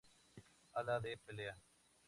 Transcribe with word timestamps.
Ala 0.77 0.97
De 1.03 1.15
Pelea. 1.17 1.55